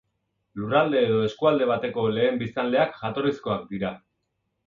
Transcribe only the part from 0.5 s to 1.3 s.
Lurralde edo